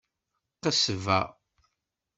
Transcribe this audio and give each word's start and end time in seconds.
Qesba. 0.61 1.19